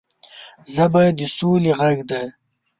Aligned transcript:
ژبه 0.73 1.03
د 1.17 1.19
سولې 1.37 1.71
غږ 1.79 1.97
دی 2.09 2.23